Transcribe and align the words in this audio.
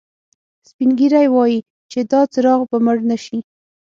سپین 0.69 0.89
ږیری 0.99 1.27
وایي 1.33 1.59
چې 1.91 1.99
دا 2.11 2.21
څراغ 2.33 2.61
به 2.69 2.77
مړ 2.85 2.97
نه 3.09 3.17
شي 3.23 3.39